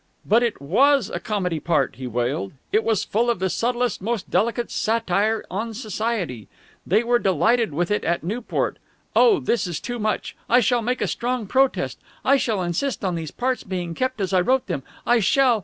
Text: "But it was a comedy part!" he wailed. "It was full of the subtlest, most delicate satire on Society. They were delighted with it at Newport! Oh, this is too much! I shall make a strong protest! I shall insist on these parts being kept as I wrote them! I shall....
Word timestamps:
"But 0.25 0.41
it 0.41 0.59
was 0.59 1.11
a 1.11 1.19
comedy 1.19 1.59
part!" 1.59 1.97
he 1.97 2.07
wailed. 2.07 2.53
"It 2.71 2.83
was 2.83 3.03
full 3.03 3.29
of 3.29 3.37
the 3.37 3.51
subtlest, 3.51 4.01
most 4.01 4.31
delicate 4.31 4.71
satire 4.71 5.45
on 5.51 5.75
Society. 5.75 6.47
They 6.87 7.03
were 7.03 7.19
delighted 7.19 7.71
with 7.71 7.91
it 7.91 8.03
at 8.03 8.23
Newport! 8.23 8.79
Oh, 9.15 9.39
this 9.39 9.67
is 9.67 9.79
too 9.79 9.99
much! 9.99 10.35
I 10.49 10.59
shall 10.59 10.81
make 10.81 11.01
a 11.01 11.07
strong 11.07 11.45
protest! 11.45 11.99
I 12.25 12.37
shall 12.37 12.63
insist 12.63 13.05
on 13.05 13.13
these 13.13 13.29
parts 13.29 13.61
being 13.63 13.93
kept 13.93 14.19
as 14.21 14.33
I 14.33 14.41
wrote 14.41 14.65
them! 14.65 14.81
I 15.05 15.19
shall.... 15.19 15.59